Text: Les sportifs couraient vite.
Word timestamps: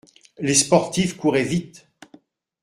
Les 0.39 0.55
sportifs 0.55 1.15
couraient 1.15 1.43
vite. 1.43 1.85